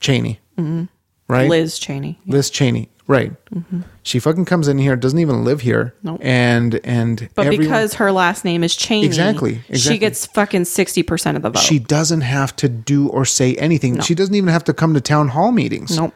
[0.00, 0.84] Cheney, mm-hmm.
[1.28, 1.48] right?
[1.48, 2.20] Liz Cheney.
[2.26, 3.32] Liz Cheney, right?
[4.02, 6.20] She fucking comes in here, doesn't even live here, Nope.
[6.22, 11.36] and and But everyone- because her last name is Cheney, Exactly, she gets fucking 60%
[11.36, 11.58] of the vote.
[11.60, 14.00] she doesn't have to do or say anything.
[14.00, 15.96] She doesn't even have to come to town hall meetings.
[15.96, 16.14] nope.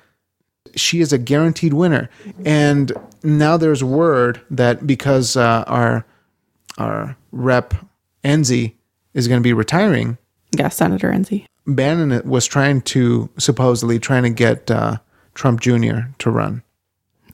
[0.76, 2.08] she is a guaranteed winner.
[2.44, 2.92] And
[3.24, 6.04] now there's word that because uh, our
[6.78, 7.74] our rep
[8.24, 8.74] Enzi
[9.14, 10.16] is going to be retiring,
[10.56, 11.44] Yeah, Senator Enzi.
[11.66, 14.98] Bannon was trying to supposedly trying to get uh,
[15.34, 16.08] Trump Jr.
[16.18, 16.62] to run.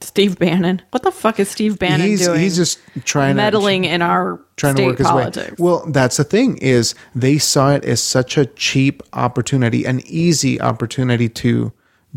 [0.01, 0.81] Steve Bannon.
[0.91, 2.39] What the fuck is Steve Bannon he's doing?
[2.39, 5.51] he's just trying to meddling in our trying state to work his politics.
[5.51, 5.55] way.
[5.59, 10.59] Well, that's the thing is they saw it as such a cheap opportunity, an easy
[10.61, 11.71] opportunity to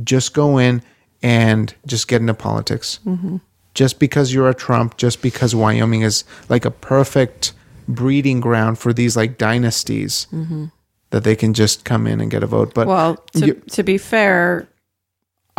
[0.04, 0.82] just go in
[1.22, 3.00] and just get into politics.
[3.06, 3.36] Mm-hmm.
[3.74, 7.52] Just because you're a Trump, just because Wyoming is like a perfect
[7.86, 10.26] breeding ground for these like dynasties
[11.10, 12.72] that they can just come in and get a vote.
[12.74, 12.90] But Mm-hmm.
[12.90, 14.68] Well, to, You- to be fair,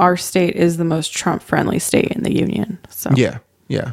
[0.02, 2.80] our state is the most Trump friendly state in the union.
[2.90, 3.38] So, yeah,
[3.70, 3.92] yeah,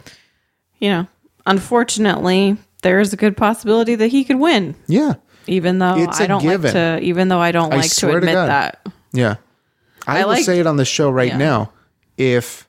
[0.81, 1.07] you know,
[1.47, 5.15] unfortunately, there's a good possibility that he could win, yeah,
[5.47, 6.63] even though It's I don't given.
[6.63, 8.49] like to, even though I don't I like to to admit God.
[8.49, 8.87] that.
[9.13, 9.37] yeah.
[10.07, 11.37] I, I will like- say it on the show right Yeah.
[11.37, 11.73] now.
[12.17, 12.67] If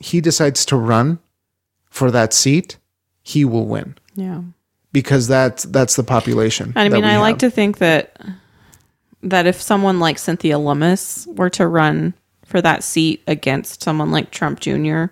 [0.00, 1.18] he decides to run
[1.90, 2.78] for that seat,
[3.22, 3.96] he will win.
[4.14, 4.42] Yeah.
[4.92, 6.72] because that's that's the population.
[6.76, 8.16] I mean, I like to think that
[9.22, 12.14] that if someone like Cynthia Lummis were to run
[12.56, 15.04] for that seat against someone like Trump Jr.,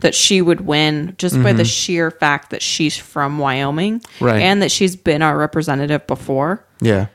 [0.00, 4.24] that she would win just by the sheer fact that she's from Wyoming Mm-hmm.
[4.24, 4.42] Right.
[4.42, 6.64] and that she's been our representative before.
[6.80, 7.06] Yeah,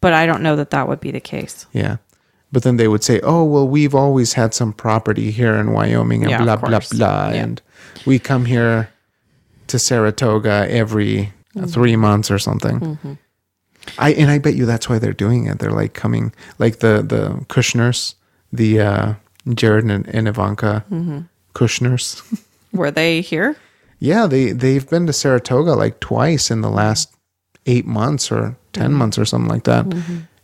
[0.00, 1.66] But I don't know that that would be the case.
[1.72, 1.98] yeah.
[2.50, 6.22] But then they would say, "Oh, well, we've always had some property here in Wyoming,
[6.22, 7.42] and Yeah, blah blah blah, Yeah.
[7.42, 7.62] and
[8.06, 8.88] we come here
[9.68, 11.66] to Saratoga every Mm-hmm.
[11.66, 13.18] three months or something."
[13.98, 15.58] I and I bet you that's why they're doing it.
[15.58, 18.14] They're like coming, like the the Kushners,
[18.56, 19.14] the uh,
[19.54, 21.18] Jared and, and Ivanka Mm-hmm.
[21.54, 22.22] Kushners.
[22.72, 23.56] Were they here?
[24.00, 27.14] Yeah, they they've been to Saratoga like twice in the last
[27.66, 29.86] eight months or 10 months or something like that,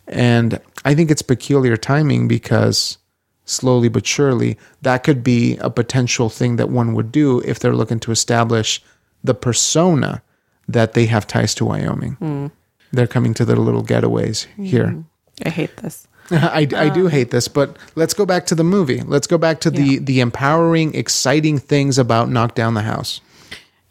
[0.07, 2.97] and I think it's peculiar timing because
[3.45, 7.75] slowly but surely that could be a potential thing that one would do if they're
[7.75, 8.81] looking to establish
[9.23, 10.21] the persona
[10.69, 12.51] that they have ties to Wyoming.
[12.93, 15.03] They're coming to their little getaways here.
[15.45, 16.07] I hate this.
[16.35, 19.01] I, I do hate this, but let's go back to the movie.
[19.01, 23.21] Let's go back to the the empowering, exciting things about Knock Down the House.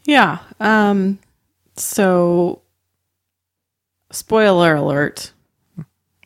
[0.04, 0.38] Yeah.
[0.58, 1.18] Um
[1.76, 2.62] so
[4.10, 5.32] spoiler alert.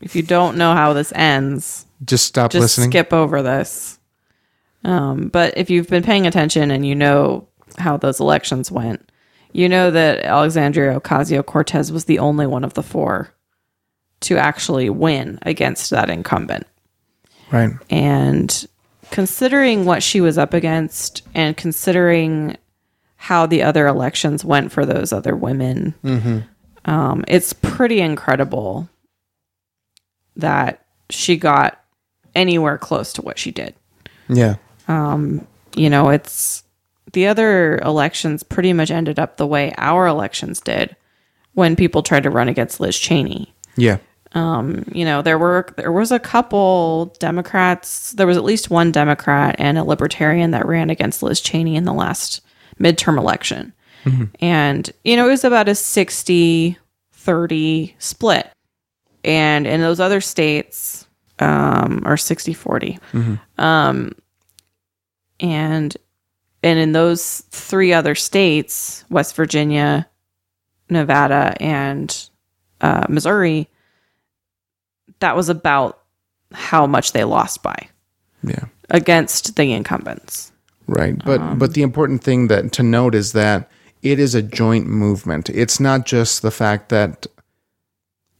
[0.00, 2.90] If you don't know how this ends, Just stop just listening.
[2.90, 3.98] skip over this.
[4.84, 7.48] Um, but if you've been paying attention and you know
[7.78, 9.10] how those elections went,
[9.52, 13.33] you know that Alexandria Ocasio Cortez was the only one of the four
[14.24, 16.66] to actually win against that incumbent.
[17.50, 17.70] Right.
[17.90, 18.66] And
[19.10, 22.56] considering what she was up against and considering
[23.16, 25.94] how the other elections went for those other women,
[26.84, 28.88] um, it's pretty incredible
[30.36, 31.82] that she got
[32.34, 33.74] anywhere close to what she did.
[34.28, 34.56] Yeah.
[35.76, 36.62] You know, it's
[37.12, 40.96] the other elections pretty much ended up the way our elections did
[41.52, 43.54] when people tried to run against Liz Cheney.
[43.76, 43.98] Yeah.
[44.92, 49.54] You know there were there was a couple democrats there was at least one democrat
[49.58, 52.40] and a libertarian that ran against liz cheney in the last
[52.80, 53.72] midterm election.
[54.40, 56.76] And you know it was about a 60
[57.12, 58.50] 30 split.
[59.22, 61.06] And in those other states
[61.38, 62.98] um or 60 40
[63.58, 64.12] um
[65.40, 65.96] and
[66.62, 70.08] and in those three other states west virginia
[70.88, 72.28] nevada and
[72.80, 73.68] uh, missouri
[75.20, 76.00] that was about
[76.52, 77.88] how much they lost by
[78.42, 78.64] Yeah.
[78.90, 80.52] against the incumbents.
[80.86, 81.16] Right.
[81.24, 83.70] But um, but the important thing that to note is that
[84.02, 85.48] it is a joint movement.
[85.48, 87.26] It's not just the fact that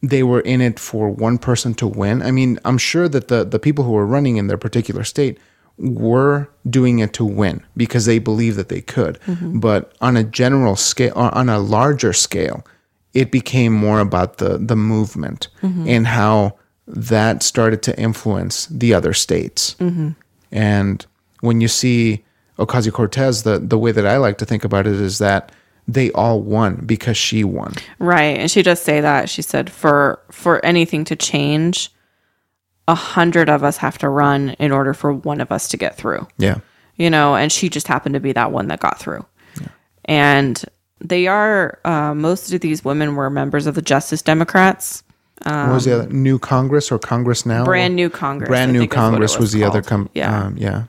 [0.01, 2.21] they were in it for one person to win.
[2.21, 5.39] I mean, I'm sure that the the people who were running in their particular state
[5.77, 9.19] were doing it to win because they believe that they could.
[9.21, 9.59] Mm-hmm.
[9.59, 12.65] But on a general scale, or on a larger scale,
[13.13, 15.87] it became more about the the movement mm-hmm.
[15.87, 16.57] and how
[16.87, 19.75] that started to influence the other states.
[20.51, 21.05] And
[21.41, 22.23] when you see
[22.59, 25.51] Ocasio Cortez, the the way that I like to think about it is that
[25.87, 27.73] they all won because she won.
[27.99, 28.37] Right.
[28.39, 29.29] And she does say that.
[29.29, 31.91] She said for for anything to change,
[32.87, 35.95] a hundred of us have to run in order for one of us to get
[35.97, 36.57] through Yeah.
[36.95, 39.25] you know, and she just happened to be that one that got through.
[40.05, 40.63] And
[41.01, 45.03] they are, uh, most of these women were members of the Justice Democrats.
[45.43, 47.65] What was the other new Congress or Congress now?
[47.65, 48.47] Brand new Congress.
[48.47, 50.45] Brand new think is what it Congress was, the other com- yeah.
[50.45, 50.85] um, yeah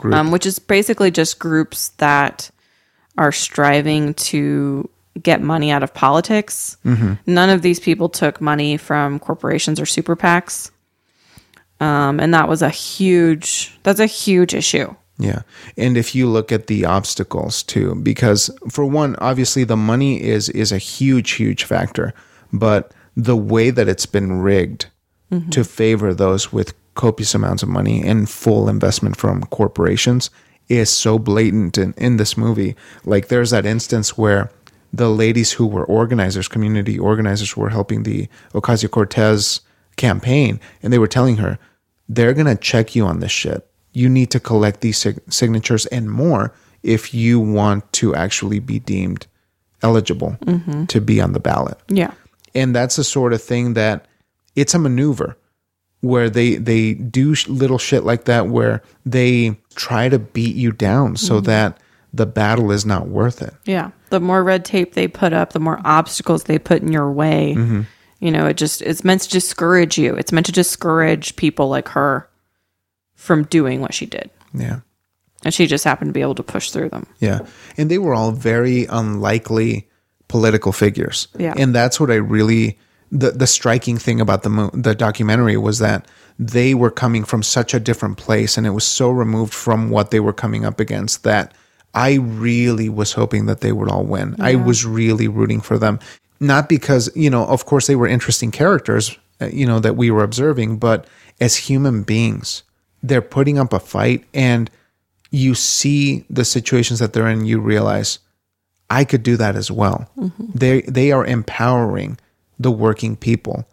[0.00, 0.14] group.
[0.14, 2.50] um, which is basically just groups that
[3.18, 4.88] are striving to
[5.22, 6.76] get money out of politics.
[6.84, 7.14] Mm-hmm.
[7.26, 10.70] None of these people took money from corporations or super PACs.
[11.80, 14.94] Um, and that was a huge, that's a huge issue.
[15.18, 15.42] Yeah.
[15.76, 20.48] And if you look at the obstacles too, because for one, obviously the money is
[20.48, 22.14] is a huge, huge factor.
[22.52, 22.92] But
[23.24, 24.86] the way that it's been rigged
[25.30, 25.50] mm-hmm.
[25.50, 30.30] to favor those with copious amounts of money and full investment from corporations
[30.68, 32.76] is so blatant in, in this movie.
[33.04, 34.50] Like there's that instance where
[34.92, 39.60] the ladies who were organizers, community organizers who were helping the Ocasio Cortez
[39.96, 41.58] campaign, and they were telling her,
[42.08, 43.66] they're going to check you on this shit.
[43.92, 46.52] You need to collect these sig- signatures and more
[46.82, 49.26] if you want to actually be deemed
[49.82, 50.86] eligible mm-hmm.
[50.86, 51.78] to be on the ballot.
[51.88, 52.12] Yeah.
[52.54, 54.06] And that's the sort of thing that
[54.56, 55.36] it's a maneuver
[56.00, 60.72] where they they do sh- little shit like that where they try to beat you
[60.72, 61.78] down so that
[62.12, 63.54] the battle is not worth it.
[63.64, 63.90] Yeah.
[64.08, 67.54] The more red tape they put up, the more obstacles they put in your way.
[67.56, 67.82] Mm-hmm.
[68.18, 70.14] You know, it just it's meant to discourage you.
[70.14, 72.28] It's meant to discourage people like her
[73.14, 74.30] from doing what she did.
[74.52, 74.80] Yeah.
[75.44, 77.06] And she just happened to be able to push through them.
[77.18, 77.40] Yeah.
[77.76, 79.88] And they were all very unlikely
[80.30, 81.28] political figures.
[81.36, 81.52] Yeah.
[81.56, 82.78] And that's what I really
[83.12, 86.06] the the striking thing about the mo- the documentary was that
[86.38, 90.10] they were coming from such a different place and it was so removed from what
[90.10, 91.52] they were coming up against that
[91.92, 94.36] I really was hoping that they would all win.
[94.38, 95.98] I was really rooting for them.
[96.38, 100.10] Not because, you know, of course they were interesting characters, uh, you know, that we
[100.12, 101.06] were observing, but
[101.40, 102.62] as human beings,
[103.02, 104.70] they're putting up a fight and
[105.32, 108.20] you see the situations that they're in, you realize
[108.90, 110.10] I could do that as well.
[110.18, 110.44] Mm-hmm.
[110.54, 112.18] They they are empowering
[112.58, 113.66] the working people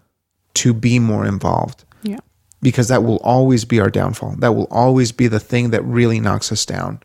[0.54, 2.20] to be more involved Yeah.
[2.62, 4.36] because that will always be our downfall.
[4.40, 7.02] That will always be the thing that really knocks us down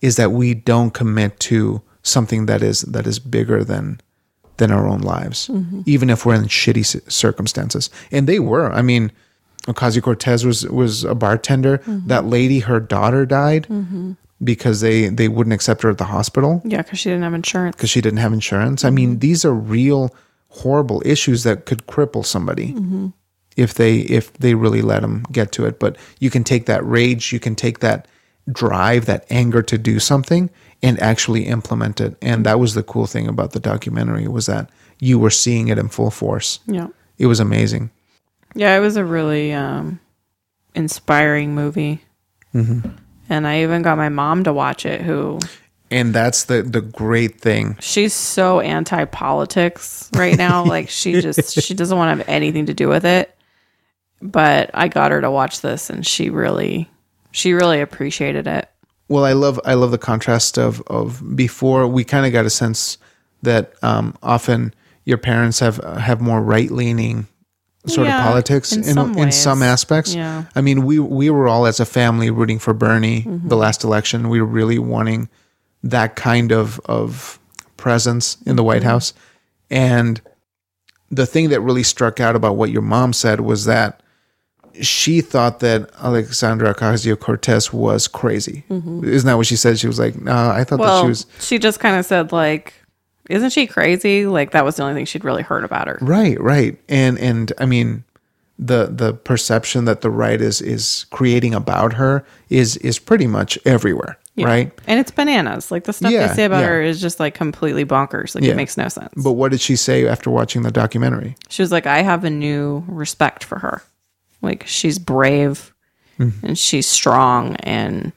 [0.00, 4.00] is that we don't commit to something that is that is bigger than
[4.58, 5.82] than our own lives, mm-hmm.
[5.84, 7.90] even if we're in shitty circumstances.
[8.10, 8.72] And they were.
[8.72, 9.12] I mean,
[9.66, 11.78] Ocasio Cortez was was a bartender.
[11.78, 12.08] Mm-hmm.
[12.08, 13.66] That lady, her daughter died
[14.42, 17.76] because they they wouldn't accept her at the hospital Yeah, because she didn't have insurance.
[17.76, 18.84] because she didn't have insurance.
[18.84, 19.18] I mean, mm-hmm.
[19.20, 20.14] these are real
[20.48, 23.08] horrible issues that could cripple somebody mm-hmm.
[23.56, 25.78] if they if they really let them get to it.
[25.78, 28.08] But you can take that rage, you can take that
[28.50, 30.50] drive, that anger to do something,
[30.82, 32.16] and actually implement it.
[32.22, 34.70] And that was the cool thing about the documentary was that
[35.00, 36.60] you were seeing it in full force.
[36.66, 36.88] Yeah.
[37.18, 37.90] It was amazing.
[38.54, 40.00] Yeah, it was a really um,
[40.74, 42.02] inspiring movie.
[42.54, 42.88] Mm-hmm.
[43.28, 45.40] And I even got my mom to watch it, who
[45.90, 47.76] And that's the the great thing.
[47.80, 50.64] she's so anti politics right now.
[50.74, 53.36] like she just she doesn't want to have anything to do with it.
[54.22, 56.90] But I got her to watch this, and she really
[57.32, 58.70] she really appreciated it.
[59.08, 62.50] Well, I love I love the contrast of of before we kind of got a
[62.50, 62.98] sense
[63.42, 67.28] that um, often your parents have have more right leaning
[67.86, 70.14] sort Yeah, of politics in in some in some aspects.
[70.14, 70.44] Yeah.
[70.54, 73.48] I mean, we we were all as a family rooting for Bernie Mm-hmm.
[73.48, 74.28] the last election.
[74.28, 75.28] We were really wanting
[75.82, 77.38] that kind of of
[77.76, 78.88] presence in the White Mm-hmm.
[78.90, 79.14] House,
[79.70, 80.20] and
[81.10, 84.02] the thing that really struck out about what your mom said was that
[84.82, 88.64] she thought that Alexandra Ocasio Cortez was crazy.
[88.68, 89.78] Isn't that what she said?
[89.78, 91.04] She was like, "No, I thought that Mm-hmm.
[91.04, 92.74] She was she just kind of said like,
[93.30, 95.98] "Isn't she crazy?" Like that was the only thing she'd really heard about her.
[96.00, 98.04] right, right." And and I mean,
[98.58, 103.58] the the perception that the right is is creating about her is is pretty much
[103.66, 104.46] everywhere, Yeah.
[104.46, 104.72] right?
[104.86, 105.70] And it's bananas.
[105.70, 106.68] Like the stuff Yeah, they say about yeah.
[106.68, 108.34] her is just like completely bonkers.
[108.34, 109.12] Like it makes no sense.
[109.16, 111.36] But what did she say after watching the documentary?
[111.48, 113.82] she was like, I have a new respect for her.
[114.42, 115.72] Like she's brave
[116.18, 116.46] Mm-hmm.
[116.46, 118.10] and she's strong and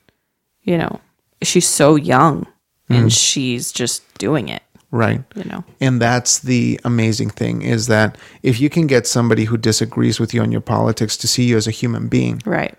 [0.64, 1.02] you know,
[1.42, 2.46] she's so young
[2.90, 2.94] Mm-hmm.
[2.94, 5.24] and she's just doing it, Right.
[5.36, 5.64] you know.
[5.80, 10.34] And that's the amazing thing is that if you can get somebody who disagrees with
[10.34, 12.76] you on your politics to see you as a human being, Right.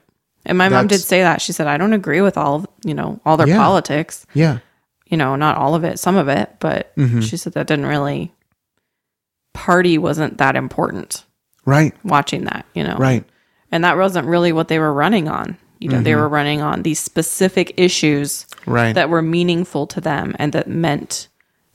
[0.46, 1.40] And my mom did say that.
[1.42, 3.58] She said, I don't agree with all you know, all their Yeah.
[3.58, 4.26] politics.
[4.34, 4.58] yeah,
[5.06, 7.20] You know, not all of it, some of it, but Mm-hmm.
[7.20, 8.32] she said that didn't really
[9.52, 11.24] party wasn't that important
[11.64, 12.96] right, watching that, you know.
[12.96, 13.24] right,
[13.70, 15.56] And that wasn't really what they were running on.
[15.78, 18.94] You know, they were running on these specific issues right.
[18.94, 21.28] that were meaningful to them and that meant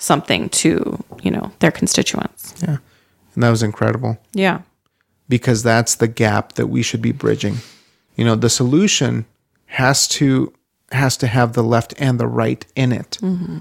[0.05, 2.53] something to, you know, their constituents.
[2.61, 2.77] yeah.
[3.33, 4.17] And that was incredible.
[4.33, 4.61] Yeah.
[5.27, 7.57] because that's the gap that we should be bridging.
[8.15, 9.25] You know, the solution
[9.65, 10.53] has to
[10.91, 13.17] has to have the left and the right in it.
[13.21, 13.57] Mm-hmm.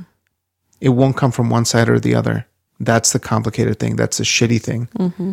[0.80, 2.46] It won't come from one side or the other.
[2.78, 3.96] That's the complicated thing.
[3.96, 4.88] That's the shitty thing.
[4.98, 5.32] Mm-hmm.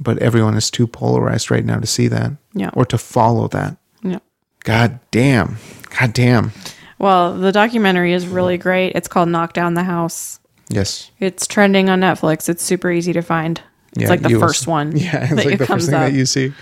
[0.00, 2.70] But everyone is too polarized right now to see that Yeah.
[2.72, 3.76] or to follow that.
[4.02, 4.20] Yeah.
[4.64, 5.58] God damn.
[5.98, 6.52] God damn.
[7.00, 8.92] Well, the documentary is really great.
[8.94, 10.38] It's called Knock Down the House.
[10.68, 11.10] Yes.
[11.18, 12.48] It's trending on Netflix.
[12.48, 13.60] It's super easy to find.
[13.92, 14.92] It's Yeah, like the first s- one.
[14.96, 16.02] Yeah, it's like the first thing up.
[16.10, 16.52] that you see.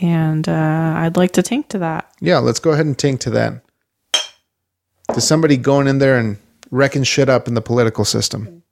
[0.00, 2.10] And uh, I'd like to tink to that.
[2.20, 3.62] Yeah, let's go ahead and tink to that.
[5.12, 6.38] To somebody going in there and
[6.70, 8.62] wrecking shit up in the political system.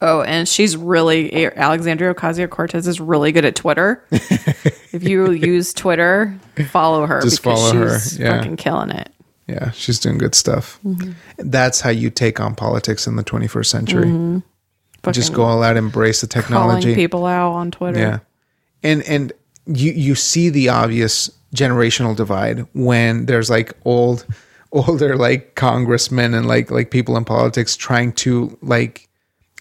[0.00, 4.04] Oh, and she's really Alexandria Ocasio Cortez is really good at Twitter.
[4.10, 6.34] if you use Twitter,
[6.70, 8.38] follow her Just because follow her, she's yeah.
[8.38, 9.12] fucking killing it.
[9.52, 10.78] Yeah, she's doing good stuff.
[10.84, 11.12] Mm-hmm.
[11.38, 14.06] That's how you take on politics in the 21st century.
[14.06, 15.10] Mm-hmm.
[15.10, 16.94] Just go all out, embrace the technology.
[16.94, 17.98] people out on Twitter.
[17.98, 18.18] Yeah.
[18.82, 19.32] And and
[19.66, 24.26] you you see the obvious generational divide when there's like old
[24.72, 29.08] older like congressmen and like like people in politics trying to like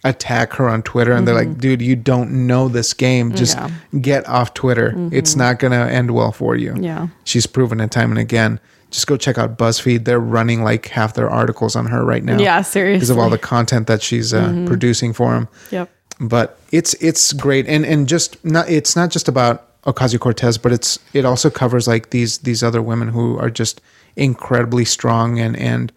[0.04, 1.60] attack her on Twitter and they're like, mm-hmm.
[1.60, 3.34] dude, you don't know this game.
[3.36, 3.70] Just Yeah.
[4.00, 4.96] get off Twitter.
[5.12, 5.40] It's mm-hmm.
[5.40, 6.76] not gonna end well for you.
[6.80, 7.10] Yeah.
[7.24, 8.60] She's proven it time and again.
[8.92, 10.06] Just go check out BuzzFeed.
[10.06, 12.38] They're running like half their articles on her right now.
[12.40, 12.98] Yeah, seriously.
[13.00, 15.90] Because of all the content that she's uh, producing for them Yep.
[16.20, 20.72] but it's it's great and and just not it's not just about Ocasio Cortez, but
[20.72, 23.82] it's it also covers like these these other women who are just
[24.16, 25.92] incredibly strong and and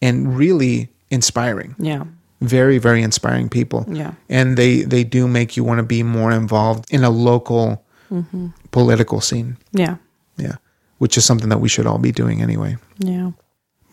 [0.00, 1.74] and really inspiring.
[1.78, 2.04] Yeah.
[2.40, 3.84] Very very inspiring people.
[3.88, 4.12] Yeah.
[4.28, 8.46] and they they do make you want to be more involved in a local Mm-hmm.
[8.70, 9.56] political scene.
[9.72, 9.96] Yeah.
[10.38, 10.56] Yeah,
[10.98, 12.76] which is something that we should all be doing anyway.
[12.98, 13.30] Yeah.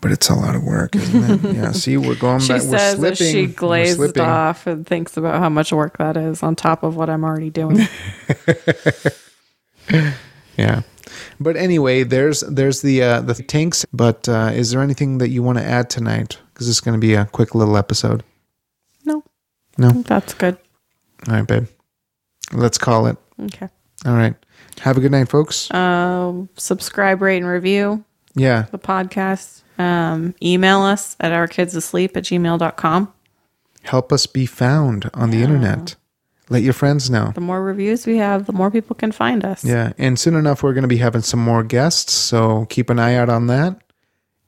[0.02, 1.54] But it's a lot of work, isn't it?
[1.56, 1.72] yeah.
[1.72, 2.62] See, we're going She back.
[2.62, 3.02] We're says slipping.
[3.02, 4.22] that she We're glazed slipping.
[4.22, 7.50] off and thinks about how much work that is on top of what I'm already
[7.50, 7.78] doing.
[10.56, 10.82] Yeah.
[11.38, 13.84] But anyway, there's there's the uh, the tanks.
[13.92, 16.38] But uh, is there anything that you want to add tonight?
[16.52, 18.22] Because it's going to be a quick little episode.
[19.04, 19.22] no,
[19.76, 19.90] No.
[19.90, 20.56] that's good.
[21.28, 21.66] All right, babe.
[22.52, 23.16] Let's call it.
[23.40, 23.68] Okay.
[24.06, 24.34] All right.
[24.80, 25.72] Have a good night, folks.
[25.72, 28.04] Um, subscribe, rate, and review
[28.34, 28.66] Yeah.
[28.70, 29.62] the podcast.
[29.78, 33.12] Um, email us at ourkidsasleep at gmail.com.
[33.82, 35.96] Help us be found on the internet.
[36.48, 37.32] Let your friends know.
[37.34, 39.64] The more reviews we have, the more people can find us.
[39.64, 39.92] Yeah.
[39.98, 42.12] And soon enough, we're going to be having some more guests.
[42.12, 43.80] So keep an eye out on that.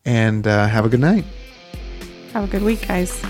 [0.04, 1.24] And uh, have a good night.
[2.32, 3.20] Have a good week, guys.